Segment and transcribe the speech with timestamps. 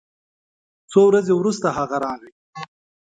[0.91, 2.31] څو ورځې وروسته هغه راغی